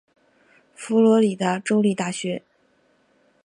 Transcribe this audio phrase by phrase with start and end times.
[0.73, 2.41] 佛罗里达州立大学。